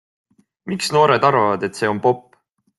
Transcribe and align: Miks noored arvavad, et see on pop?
Miks 0.71 0.89
noored 0.95 1.29
arvavad, 1.31 1.69
et 1.69 1.81
see 1.81 1.93
on 1.95 2.03
pop? 2.09 2.27